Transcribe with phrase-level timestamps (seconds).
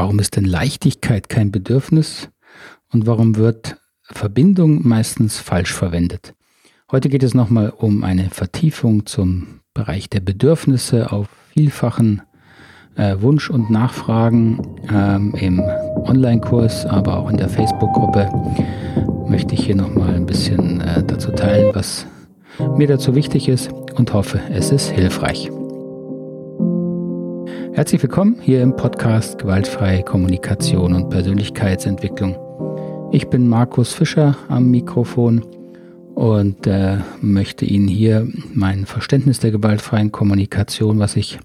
[0.00, 2.28] Warum ist denn Leichtigkeit kein Bedürfnis?
[2.92, 6.34] Und warum wird Verbindung meistens falsch verwendet?
[6.92, 12.22] Heute geht es nochmal um eine Vertiefung zum Bereich der Bedürfnisse auf vielfachen
[12.94, 15.58] äh, Wunsch und Nachfragen ähm, im
[16.04, 18.30] Online-Kurs, aber auch in der Facebook-Gruppe
[19.28, 22.06] möchte ich hier nochmal ein bisschen äh, dazu teilen, was
[22.76, 25.50] mir dazu wichtig ist und hoffe, es ist hilfreich.
[27.78, 32.36] Herzlich willkommen hier im Podcast Gewaltfreie Kommunikation und Persönlichkeitsentwicklung.
[33.12, 35.46] Ich bin Markus Fischer am Mikrofon
[36.16, 41.38] und äh, möchte Ihnen hier mein Verständnis der gewaltfreien Kommunikation, was ich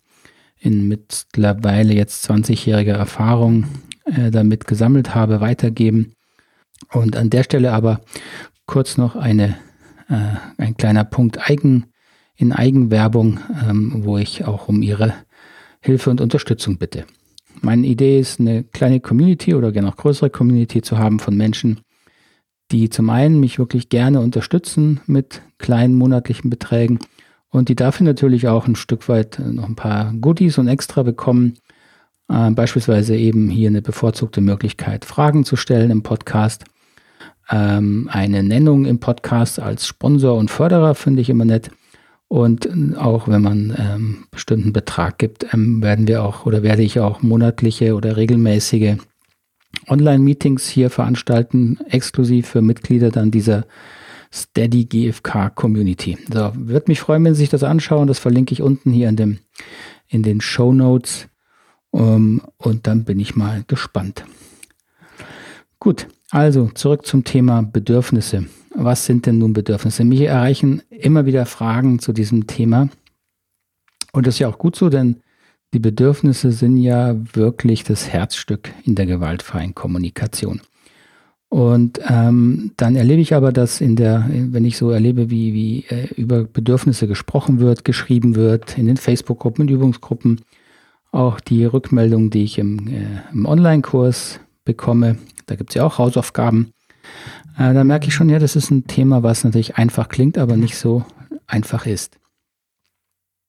[0.59, 3.65] in mittlerweile jetzt 20-jähriger Erfahrung
[4.05, 6.15] äh, damit gesammelt habe, weitergeben.
[6.91, 8.01] Und an der Stelle aber
[8.65, 9.49] kurz noch eine,
[10.09, 11.93] äh, ein kleiner Punkt Eigen,
[12.35, 13.39] in Eigenwerbung,
[13.69, 15.13] ähm, wo ich auch um Ihre
[15.83, 17.05] Hilfe und Unterstützung bitte.
[17.61, 21.81] Meine Idee ist, eine kleine Community oder gerne auch größere Community zu haben von Menschen,
[22.71, 26.99] die zum einen mich wirklich gerne unterstützen mit kleinen monatlichen Beträgen
[27.49, 31.55] und die dafür natürlich auch ein Stück weit noch ein paar Goodies und extra bekommen.
[32.29, 36.63] Äh, beispielsweise eben hier eine bevorzugte Möglichkeit, Fragen zu stellen im Podcast.
[37.49, 41.71] Ähm, eine Nennung im Podcast als Sponsor und Förderer finde ich immer nett.
[42.33, 42.67] Und
[42.97, 47.21] auch wenn man ähm, bestimmten Betrag gibt, ähm, werden wir auch oder werde ich auch
[47.21, 48.95] monatliche oder regelmäßige
[49.87, 53.67] Online-Meetings hier veranstalten, exklusiv für Mitglieder dann dieser
[54.33, 56.17] Steady GFK Community.
[56.33, 58.07] So, würde mich freuen, wenn Sie sich das anschauen.
[58.07, 59.37] Das verlinke ich unten hier in, dem,
[60.07, 61.27] in den Show Notes.
[61.91, 64.25] Um, und dann bin ich mal gespannt.
[65.79, 68.45] Gut, also zurück zum Thema Bedürfnisse
[68.75, 70.03] was sind denn nun Bedürfnisse?
[70.03, 72.89] Mich erreichen immer wieder Fragen zu diesem Thema.
[74.11, 75.17] Und das ist ja auch gut so, denn
[75.73, 80.61] die Bedürfnisse sind ja wirklich das Herzstück in der gewaltfreien Kommunikation.
[81.49, 85.85] Und ähm, dann erlebe ich aber, dass in der, wenn ich so erlebe, wie, wie
[85.89, 90.41] äh, über Bedürfnisse gesprochen wird, geschrieben wird, in den Facebook-Gruppen, in Übungsgruppen,
[91.11, 95.97] auch die Rückmeldungen, die ich im, äh, im Online-Kurs bekomme, da gibt es ja auch
[95.97, 96.73] Hausaufgaben,
[97.57, 100.57] äh, da merke ich schon, ja, das ist ein Thema, was natürlich einfach klingt, aber
[100.57, 101.05] nicht so
[101.47, 102.19] einfach ist.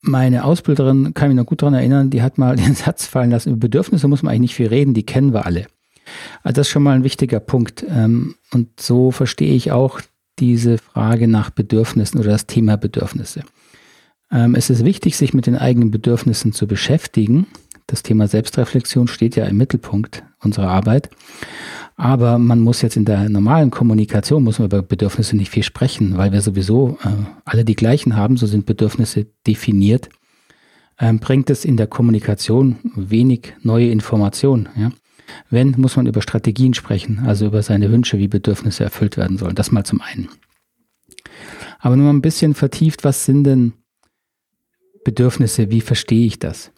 [0.01, 3.51] Meine Ausbilderin kann mich noch gut daran erinnern, die hat mal den Satz fallen lassen,
[3.51, 5.67] über Bedürfnisse muss man eigentlich nicht viel reden, die kennen wir alle.
[6.43, 7.85] Also das ist schon mal ein wichtiger Punkt.
[7.89, 10.01] Ähm, und so verstehe ich auch
[10.39, 13.45] diese Frage nach Bedürfnissen oder das Thema Bedürfnisse.
[14.31, 17.47] Ähm, es ist wichtig, sich mit den eigenen Bedürfnissen zu beschäftigen.
[17.87, 21.11] Das Thema Selbstreflexion steht ja im Mittelpunkt unserer Arbeit.
[21.97, 26.17] Aber man muss jetzt in der normalen Kommunikation, muss man über Bedürfnisse nicht viel sprechen,
[26.17, 27.09] weil wir sowieso äh,
[27.45, 30.09] alle die gleichen haben, so sind Bedürfnisse definiert.
[30.99, 34.69] Ähm, bringt es in der Kommunikation wenig neue Informationen.
[34.77, 34.91] Ja?
[35.51, 39.55] Wenn, muss man über Strategien sprechen, also über seine Wünsche, wie Bedürfnisse erfüllt werden sollen.
[39.55, 40.29] Das mal zum einen.
[41.79, 43.75] Aber nur ein bisschen vertieft, was sind denn
[45.05, 45.71] Bedürfnisse?
[45.71, 46.73] Wie verstehe ich das?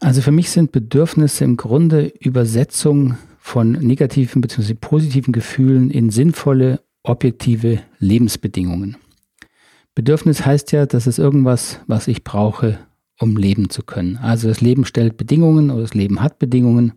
[0.00, 4.74] Also für mich sind Bedürfnisse im Grunde Übersetzung von negativen bzw.
[4.74, 8.96] positiven Gefühlen in sinnvolle, objektive Lebensbedingungen.
[9.94, 12.78] Bedürfnis heißt ja, das ist irgendwas, was ich brauche,
[13.18, 14.16] um leben zu können.
[14.16, 16.94] Also das Leben stellt Bedingungen oder das Leben hat Bedingungen.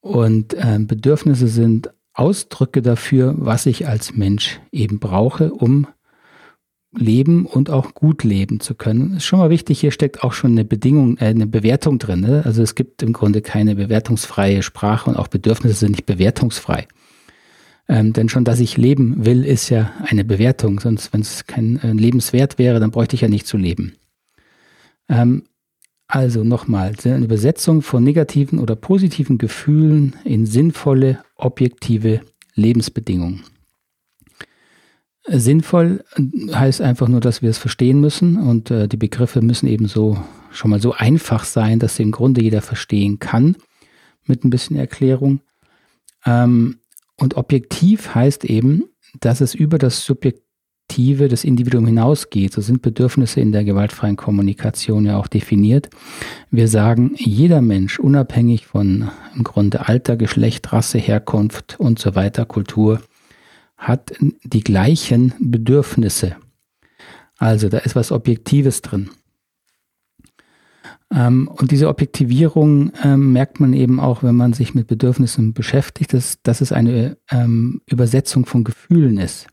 [0.00, 5.86] Und äh, Bedürfnisse sind Ausdrücke dafür, was ich als Mensch eben brauche, um
[6.96, 9.16] leben und auch gut leben zu können.
[9.16, 12.20] Ist schon mal wichtig, hier steckt auch schon eine Bedingung, äh, eine Bewertung drin.
[12.20, 12.42] Ne?
[12.44, 16.86] Also es gibt im Grunde keine bewertungsfreie Sprache und auch Bedürfnisse sind nicht bewertungsfrei.
[17.88, 20.80] Ähm, denn schon, dass ich leben will, ist ja eine Bewertung.
[20.80, 23.94] Sonst, wenn es kein äh, Lebenswert wäre, dann bräuchte ich ja nicht zu leben.
[25.08, 25.44] Ähm,
[26.06, 32.20] also nochmal, eine Übersetzung von negativen oder positiven Gefühlen in sinnvolle, objektive
[32.54, 33.42] Lebensbedingungen.
[35.26, 36.04] Sinnvoll
[36.52, 40.18] heißt einfach nur, dass wir es verstehen müssen und äh, die Begriffe müssen eben so
[40.50, 43.56] schon mal so einfach sein, dass sie im Grunde jeder verstehen kann
[44.26, 45.40] mit ein bisschen Erklärung.
[46.26, 46.78] Ähm,
[47.16, 48.84] und objektiv heißt eben,
[49.20, 52.52] dass es über das Subjektive des Individuums hinausgeht.
[52.52, 55.88] So sind Bedürfnisse in der gewaltfreien Kommunikation ja auch definiert.
[56.50, 62.44] Wir sagen, jeder Mensch, unabhängig von im Grunde Alter, Geschlecht, Rasse, Herkunft und so weiter,
[62.44, 63.00] Kultur,
[63.84, 66.36] hat die gleichen Bedürfnisse.
[67.38, 69.10] Also da ist was Objektives drin.
[71.12, 76.12] Ähm, und diese Objektivierung ähm, merkt man eben auch, wenn man sich mit Bedürfnissen beschäftigt,
[76.12, 79.46] dass, dass es eine ähm, Übersetzung von Gefühlen ist.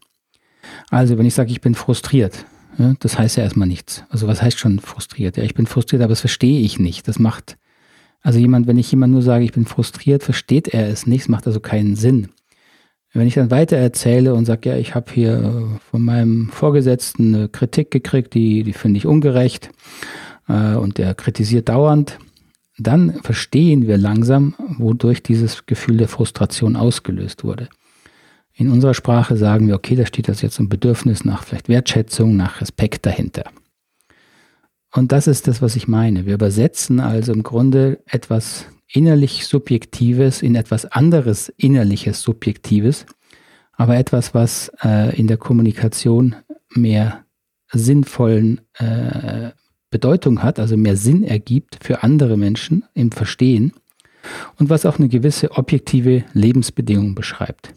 [0.89, 2.45] Also wenn ich sage, ich bin frustriert,
[2.77, 4.05] ja, das heißt ja erstmal nichts.
[4.09, 5.37] Also was heißt schon frustriert?
[5.37, 7.07] Ja, ich bin frustriert, aber das verstehe ich nicht.
[7.07, 7.57] Das macht
[8.21, 11.29] Also jemand, wenn ich jemand nur sage, ich bin frustriert, versteht er es nicht, es
[11.29, 12.29] macht also keinen Sinn.
[13.13, 17.35] Wenn ich dann weiter erzähle und sage, ja, ich habe hier äh, von meinem Vorgesetzten
[17.35, 19.69] eine Kritik gekriegt, die, die finde ich ungerecht
[20.47, 22.19] äh, und der kritisiert dauernd,
[22.77, 27.67] dann verstehen wir langsam, wodurch dieses Gefühl der Frustration ausgelöst wurde.
[28.53, 32.35] In unserer Sprache sagen wir, okay, da steht das jetzt ein Bedürfnis nach vielleicht Wertschätzung,
[32.35, 33.43] nach Respekt dahinter.
[34.93, 36.25] Und das ist das, was ich meine.
[36.25, 43.05] Wir übersetzen also im Grunde etwas innerlich Subjektives in etwas anderes innerliches Subjektives,
[43.73, 46.35] aber etwas, was äh, in der Kommunikation
[46.73, 47.25] mehr
[47.71, 49.51] sinnvollen äh,
[49.89, 53.73] Bedeutung hat, also mehr Sinn ergibt für andere Menschen im Verstehen
[54.57, 57.73] und was auch eine gewisse objektive Lebensbedingung beschreibt.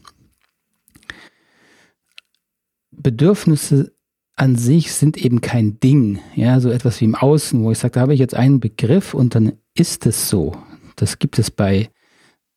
[2.91, 3.93] Bedürfnisse
[4.37, 7.93] an sich sind eben kein Ding, ja, so etwas wie im Außen, wo ich sage,
[7.93, 10.57] da habe ich jetzt einen Begriff und dann ist es so.
[10.97, 11.91] Das gibt es bei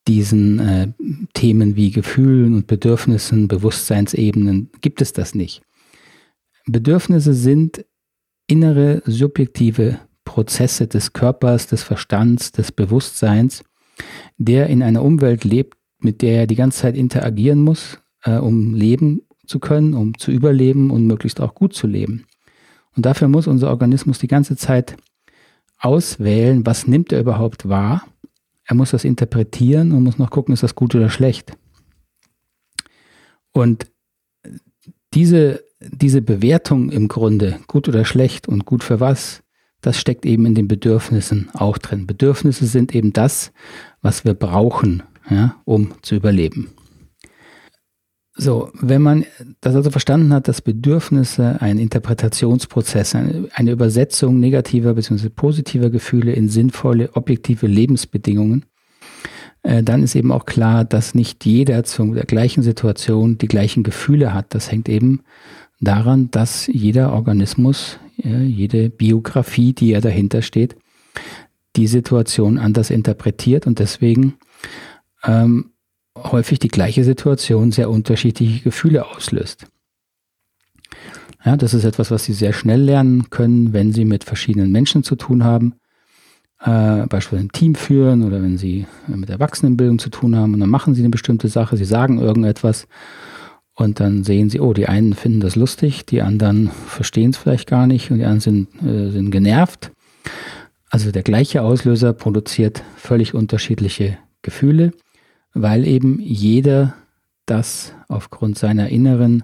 [0.07, 0.87] diesen äh,
[1.33, 5.61] Themen wie Gefühlen und Bedürfnissen, Bewusstseinsebenen, gibt es das nicht.
[6.65, 7.85] Bedürfnisse sind
[8.47, 13.63] innere subjektive Prozesse des Körpers, des Verstands, des Bewusstseins,
[14.37, 18.73] der in einer Umwelt lebt, mit der er die ganze Zeit interagieren muss, äh, um
[18.73, 22.25] leben zu können, um zu überleben und möglichst auch gut zu leben.
[22.95, 24.97] Und dafür muss unser Organismus die ganze Zeit
[25.79, 28.05] auswählen, was nimmt er überhaupt wahr.
[28.67, 31.53] Er muss das interpretieren und muss noch gucken, ist das gut oder schlecht.
[33.53, 33.87] Und
[35.13, 39.41] diese, diese Bewertung im Grunde, gut oder schlecht und gut für was,
[39.81, 42.07] das steckt eben in den Bedürfnissen auch drin.
[42.07, 43.51] Bedürfnisse sind eben das,
[44.01, 46.71] was wir brauchen, ja, um zu überleben.
[48.39, 49.25] So, wenn man
[49.61, 55.29] das also verstanden hat, dass Bedürfnisse ein Interpretationsprozess, eine Übersetzung negativer bzw.
[55.29, 58.65] positiver Gefühle in sinnvolle, objektive Lebensbedingungen,
[59.63, 63.81] äh, dann ist eben auch klar, dass nicht jeder zu der gleichen Situation die gleichen
[63.81, 64.53] Gefühle hat.
[64.53, 65.23] Das hängt eben
[65.79, 70.75] daran, dass jeder Organismus, jede Biografie, die ja dahinter steht,
[71.75, 74.33] die Situation anders interpretiert und deswegen
[75.23, 75.71] ähm,
[76.23, 79.67] häufig die gleiche Situation sehr unterschiedliche Gefühle auslöst.
[81.45, 85.03] Ja, das ist etwas, was Sie sehr schnell lernen können, wenn Sie mit verschiedenen Menschen
[85.03, 85.75] zu tun haben,
[86.59, 90.69] äh, beispielsweise ein Team führen oder wenn Sie mit Erwachsenenbildung zu tun haben und dann
[90.69, 92.87] machen Sie eine bestimmte Sache, Sie sagen irgendetwas
[93.75, 97.69] und dann sehen Sie, oh, die einen finden das lustig, die anderen verstehen es vielleicht
[97.69, 99.91] gar nicht und die anderen sind, äh, sind genervt.
[100.89, 104.93] Also der gleiche Auslöser produziert völlig unterschiedliche Gefühle
[105.61, 106.95] weil eben jeder
[107.45, 109.43] das aufgrund seiner inneren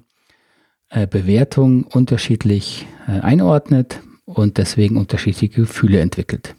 [0.90, 6.56] äh, Bewertung unterschiedlich äh, einordnet und deswegen unterschiedliche Gefühle entwickelt.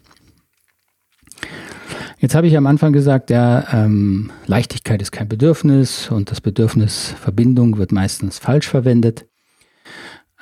[2.19, 7.13] Jetzt habe ich am Anfang gesagt, ja, ähm, Leichtigkeit ist kein Bedürfnis und das Bedürfnis
[7.19, 9.25] Verbindung wird meistens falsch verwendet.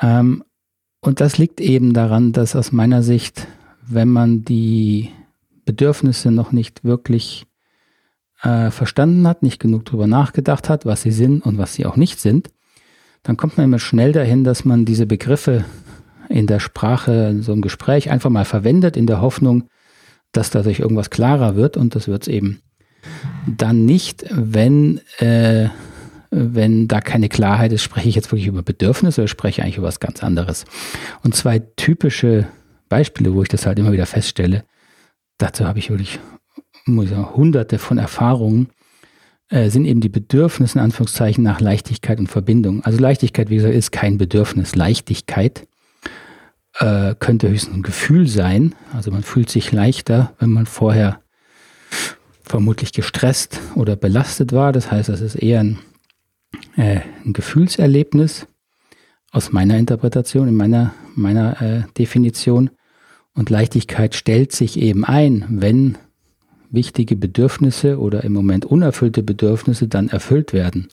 [0.01, 0.43] Ähm,
[1.01, 3.47] und das liegt eben daran, dass aus meiner Sicht,
[3.85, 5.09] wenn man die
[5.65, 7.45] Bedürfnisse noch nicht wirklich
[8.43, 11.95] äh, verstanden hat, nicht genug darüber nachgedacht hat, was sie sind und was sie auch
[11.95, 12.49] nicht sind,
[13.23, 15.65] dann kommt man immer schnell dahin, dass man diese Begriffe
[16.29, 19.69] in der Sprache, in so einem Gespräch einfach mal verwendet, in der Hoffnung,
[20.33, 22.59] dass dadurch irgendwas klarer wird und das wird es eben
[23.47, 25.69] dann nicht, wenn, äh,
[26.31, 29.77] wenn da keine Klarheit ist, spreche ich jetzt wirklich über Bedürfnisse oder spreche ich eigentlich
[29.77, 30.65] über was ganz anderes.
[31.21, 32.47] Und zwei typische
[32.89, 34.63] Beispiele, wo ich das halt immer wieder feststelle,
[35.37, 36.19] dazu habe ich wirklich
[36.87, 38.69] hunderte von Erfahrungen,
[39.49, 42.83] äh, sind eben die Bedürfnisse in Anführungszeichen nach Leichtigkeit und Verbindung.
[42.83, 44.75] Also Leichtigkeit, wie gesagt, ist kein Bedürfnis.
[44.75, 45.67] Leichtigkeit
[46.79, 48.73] äh, könnte höchstens ein Gefühl sein.
[48.93, 51.19] Also man fühlt sich leichter, wenn man vorher
[52.43, 54.71] vermutlich gestresst oder belastet war.
[54.71, 55.79] Das heißt, das ist eher ein,
[56.75, 58.47] äh, ein Gefühlserlebnis
[59.31, 62.69] aus meiner Interpretation, in meiner, meiner äh, Definition.
[63.35, 65.97] Und Leichtigkeit stellt sich eben ein, wenn
[66.73, 70.89] wichtige Bedürfnisse oder im Moment unerfüllte Bedürfnisse dann erfüllt werden,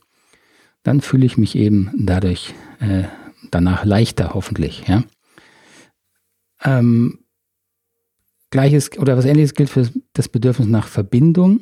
[0.82, 3.04] dann fühle ich mich eben dadurch äh,
[3.50, 4.84] danach leichter, hoffentlich.
[4.86, 5.04] Ja?
[6.62, 7.18] Ähm,
[8.50, 11.60] Gleiches oder was ähnliches gilt für das Bedürfnis nach Verbindung.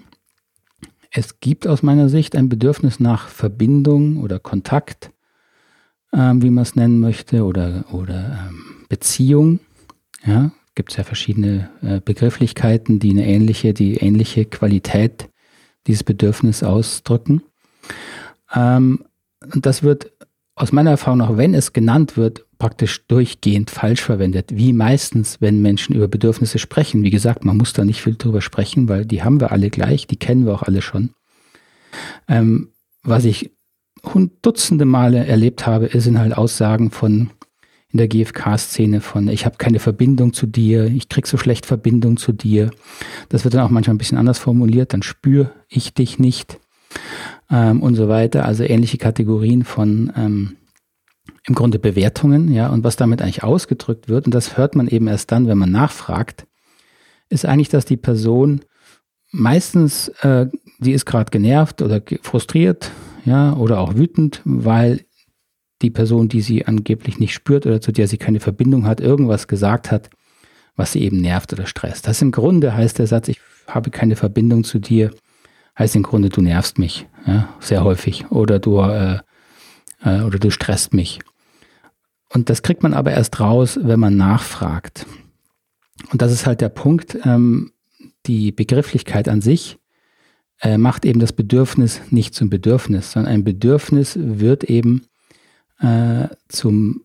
[1.10, 5.10] Es gibt aus meiner Sicht ein Bedürfnis nach Verbindung oder Kontakt,
[6.12, 9.60] ähm, wie man es nennen möchte, oder, oder ähm, Beziehung.
[10.24, 15.28] Ja, gibt es ja verschiedene äh, Begrifflichkeiten, die eine ähnliche, die ähnliche Qualität
[15.88, 17.42] dieses Bedürfnis ausdrücken.
[18.54, 19.04] Ähm,
[19.52, 20.12] und das wird
[20.54, 25.62] aus meiner Erfahrung auch, wenn es genannt wird, praktisch durchgehend falsch verwendet, wie meistens, wenn
[25.62, 27.02] Menschen über Bedürfnisse sprechen.
[27.02, 30.06] Wie gesagt, man muss da nicht viel drüber sprechen, weil die haben wir alle gleich,
[30.06, 31.10] die kennen wir auch alle schon.
[32.28, 32.68] Ähm,
[33.02, 33.50] was ich
[34.42, 37.30] Dutzende Male erlebt habe, sind halt Aussagen von
[37.90, 42.18] in der GFK-Szene von, ich habe keine Verbindung zu dir, ich krieg so schlecht Verbindung
[42.18, 42.70] zu dir.
[43.30, 46.58] Das wird dann auch manchmal ein bisschen anders formuliert, dann spüre ich dich nicht
[47.50, 48.44] ähm, und so weiter.
[48.44, 50.56] Also ähnliche Kategorien von ähm,
[51.44, 55.06] im Grunde Bewertungen, ja, und was damit eigentlich ausgedrückt wird, und das hört man eben
[55.06, 56.46] erst dann, wenn man nachfragt,
[57.30, 58.60] ist eigentlich, dass die Person
[59.30, 60.46] meistens, äh,
[60.78, 62.90] die ist gerade genervt oder frustriert,
[63.24, 65.04] ja, oder auch wütend, weil
[65.82, 69.46] die Person, die sie angeblich nicht spürt oder zu der sie keine Verbindung hat, irgendwas
[69.46, 70.10] gesagt hat,
[70.76, 72.06] was sie eben nervt oder stresst.
[72.06, 75.10] Das im Grunde heißt der Satz, ich habe keine Verbindung zu dir,
[75.78, 79.18] heißt im Grunde, du nervst mich, ja, sehr häufig, oder du, äh,
[80.02, 81.20] äh, oder du stresst mich.
[82.32, 85.06] Und das kriegt man aber erst raus, wenn man nachfragt.
[86.10, 87.72] Und das ist halt der Punkt, ähm,
[88.26, 89.78] die Begrifflichkeit an sich
[90.60, 95.06] äh, macht eben das Bedürfnis nicht zum Bedürfnis, sondern ein Bedürfnis wird eben
[95.80, 97.04] äh, zum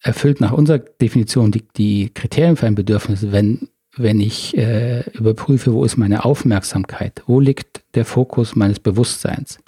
[0.00, 5.72] erfüllt nach unserer Definition die, die Kriterien für ein Bedürfnis, wenn, wenn ich äh, überprüfe,
[5.72, 9.58] wo ist meine Aufmerksamkeit, wo liegt der Fokus meines Bewusstseins.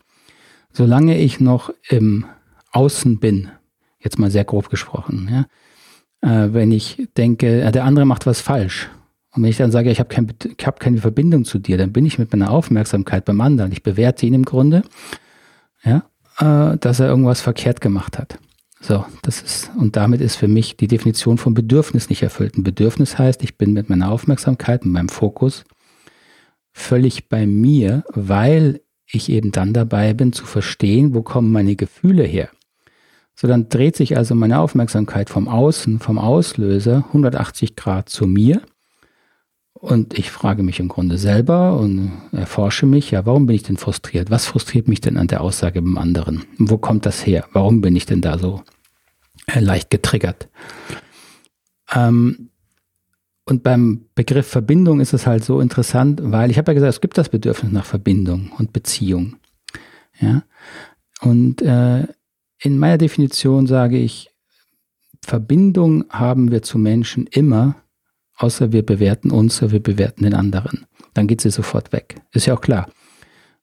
[0.72, 2.26] Solange ich noch im
[2.72, 3.48] Außen bin,
[4.00, 8.40] jetzt mal sehr grob gesprochen, ja, äh, wenn ich denke, ja, der andere macht was
[8.40, 8.90] falsch,
[9.34, 10.32] und wenn ich dann sage, ich habe kein,
[10.64, 13.72] hab keine Verbindung zu dir, dann bin ich mit meiner Aufmerksamkeit beim anderen.
[13.72, 14.82] Ich bewerte ihn im Grunde.
[15.82, 16.04] Ja,
[16.38, 18.38] äh, dass er irgendwas verkehrt gemacht hat.
[18.80, 22.58] So, das ist, und damit ist für mich die Definition von Bedürfnis nicht erfüllt.
[22.58, 25.64] Ein Bedürfnis heißt, ich bin mit meiner Aufmerksamkeit, mit meinem Fokus
[26.72, 32.24] völlig bei mir, weil ich eben dann dabei bin zu verstehen, wo kommen meine Gefühle
[32.24, 32.50] her.
[33.34, 38.60] So, dann dreht sich also meine Aufmerksamkeit vom Außen, vom Auslöser 180 Grad zu mir
[39.84, 43.76] und ich frage mich im Grunde selber und erforsche mich, ja, warum bin ich denn
[43.76, 44.30] frustriert?
[44.30, 46.44] Was frustriert mich denn an der Aussage beim anderen?
[46.56, 47.44] Wo kommt das her?
[47.52, 48.62] Warum bin ich denn da so
[49.46, 50.48] äh, leicht getriggert?
[51.94, 52.48] Ähm,
[53.44, 57.00] und beim Begriff Verbindung ist es halt so interessant, weil ich habe ja gesagt, es
[57.02, 59.36] gibt das Bedürfnis nach Verbindung und Beziehung.
[60.18, 60.44] Ja.
[61.20, 62.06] Und äh,
[62.58, 64.30] in meiner Definition sage ich,
[65.22, 67.76] Verbindung haben wir zu Menschen immer,
[68.36, 70.86] außer wir bewerten uns oder wir bewerten den anderen.
[71.14, 72.16] Dann geht sie sofort weg.
[72.32, 72.88] Ist ja auch klar.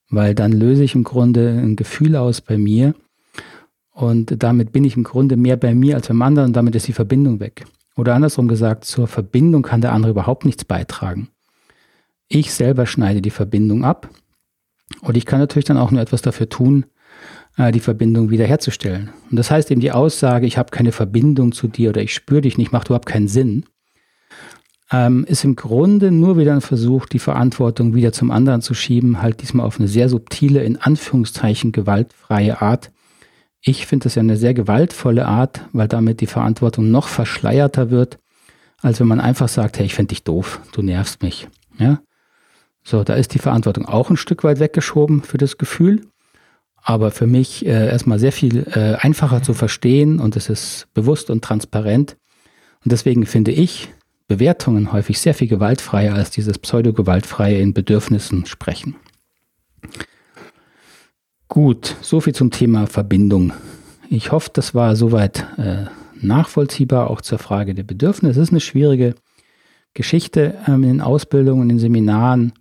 [0.09, 2.95] Weil dann löse ich im Grunde ein Gefühl aus bei mir
[3.91, 6.87] und damit bin ich im Grunde mehr bei mir als beim anderen und damit ist
[6.87, 7.65] die Verbindung weg.
[7.95, 11.29] Oder andersrum gesagt, zur Verbindung kann der andere überhaupt nichts beitragen.
[12.27, 14.09] Ich selber schneide die Verbindung ab
[15.01, 16.85] und ich kann natürlich dann auch nur etwas dafür tun,
[17.57, 19.11] äh, die Verbindung wiederherzustellen.
[19.29, 22.41] Und das heißt eben die Aussage, ich habe keine Verbindung zu dir oder ich spüre
[22.41, 23.65] dich nicht, macht überhaupt keinen Sinn
[24.91, 29.21] ähm, ist im Grunde nur wieder ein Versuch, die Verantwortung wieder zum anderen zu schieben,
[29.21, 32.91] halt diesmal auf eine sehr subtile, in Anführungszeichen gewaltfreie Art.
[33.61, 38.17] Ich finde das ja eine sehr gewaltvolle Art, weil damit die Verantwortung noch verschleierter wird,
[38.81, 41.47] als wenn man einfach sagt, hey, ich finde dich doof, du nervst mich.
[41.77, 42.01] Ja?
[42.83, 46.01] So, da ist die Verantwortung auch ein Stück weit weggeschoben für das Gefühl,
[46.83, 51.29] aber für mich äh, erstmal sehr viel äh, einfacher zu verstehen und es ist bewusst
[51.29, 52.17] und transparent.
[52.83, 53.89] Und deswegen finde ich,
[54.31, 58.95] Bewertungen häufig sehr viel gewaltfreier als dieses pseudo-gewaltfreie in Bedürfnissen sprechen.
[61.49, 63.51] Gut, soviel zum Thema Verbindung.
[64.09, 65.87] Ich hoffe, das war soweit äh,
[66.21, 68.39] nachvollziehbar, auch zur Frage der Bedürfnisse.
[68.39, 69.15] Es ist eine schwierige
[69.93, 72.53] Geschichte ähm, in Ausbildungen, in Seminaren.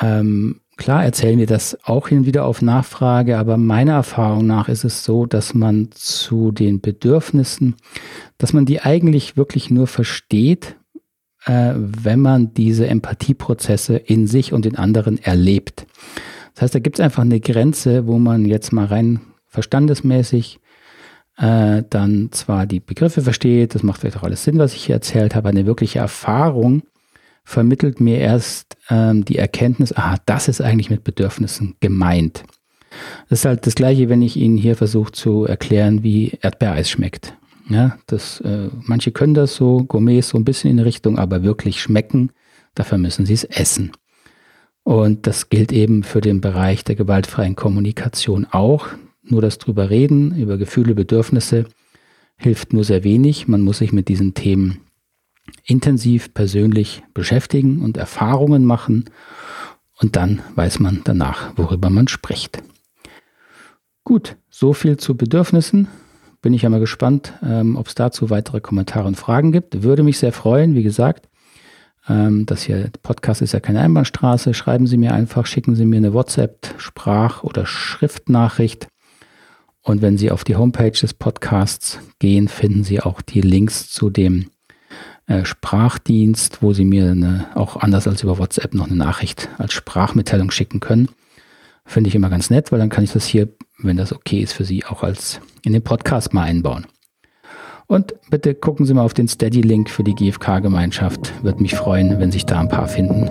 [0.00, 4.68] Ähm, Klar erzählen wir das auch hin und wieder auf Nachfrage, aber meiner Erfahrung nach
[4.68, 7.76] ist es so, dass man zu den Bedürfnissen,
[8.38, 10.76] dass man die eigentlich wirklich nur versteht,
[11.44, 15.86] äh, wenn man diese Empathieprozesse in sich und in anderen erlebt.
[16.54, 20.58] Das heißt, da gibt es einfach eine Grenze, wo man jetzt mal rein verstandesmäßig
[21.36, 24.94] äh, dann zwar die Begriffe versteht, das macht vielleicht auch alles Sinn, was ich hier
[24.94, 26.82] erzählt habe, eine wirkliche Erfahrung
[27.44, 32.44] vermittelt mir erst ähm, die Erkenntnis, aha, das ist eigentlich mit Bedürfnissen gemeint.
[33.28, 37.34] Das ist halt das Gleiche, wenn ich Ihnen hier versuche zu erklären, wie Erdbeereis schmeckt.
[37.68, 41.80] Ja, das, äh, manche können das so, Gourmets so ein bisschen in Richtung, aber wirklich
[41.80, 42.30] schmecken,
[42.74, 43.92] dafür müssen sie es essen.
[44.82, 48.88] Und das gilt eben für den Bereich der gewaltfreien Kommunikation auch.
[49.22, 51.66] Nur das drüber reden, über Gefühle, Bedürfnisse,
[52.36, 53.46] hilft nur sehr wenig.
[53.46, 54.80] Man muss sich mit diesen Themen
[55.64, 59.06] intensiv persönlich beschäftigen und Erfahrungen machen
[60.00, 62.62] und dann weiß man danach, worüber man spricht.
[64.04, 65.88] Gut, so viel zu Bedürfnissen.
[66.40, 69.84] bin ich ja mal gespannt, ähm, ob es dazu weitere Kommentare und Fragen gibt.
[69.84, 71.28] Würde mich sehr freuen, wie gesagt.
[72.08, 74.52] Ähm, das hier, Podcast ist ja keine Einbahnstraße.
[74.54, 78.88] Schreiben Sie mir einfach, schicken Sie mir eine WhatsApp, Sprach- oder Schriftnachricht.
[79.82, 84.10] Und wenn Sie auf die Homepage des Podcasts gehen, finden Sie auch die Links zu
[84.10, 84.50] dem
[85.26, 89.72] äh, Sprachdienst, wo Sie mir eine, auch anders als über WhatsApp noch eine Nachricht als
[89.72, 91.08] Sprachmitteilung schicken können.
[91.84, 93.48] Finde ich immer ganz nett, weil dann kann ich das hier,
[93.78, 96.86] wenn das okay ist für Sie, auch als in den Podcast mal einbauen.
[97.86, 101.32] Und bitte gucken Sie mal auf den Steady-Link für die GFK-Gemeinschaft.
[101.42, 103.28] Würde mich freuen, wenn sich da ein paar finden,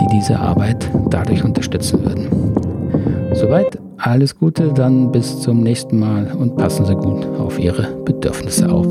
[0.00, 3.34] die diese Arbeit dadurch unterstützen würden.
[3.34, 8.70] Soweit, alles Gute, dann bis zum nächsten Mal und passen Sie gut auf Ihre Bedürfnisse
[8.70, 8.86] auf.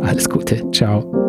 [0.00, 1.21] Alles Gute, ciao.